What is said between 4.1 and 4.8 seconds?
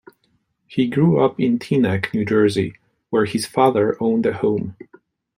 a home.